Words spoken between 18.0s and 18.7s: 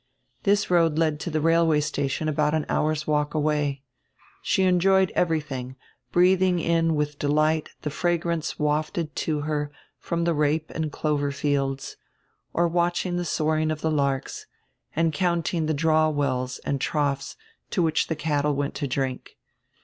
die cattle